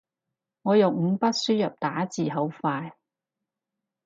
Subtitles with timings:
[0.63, 2.97] 我用五筆輸入打字好快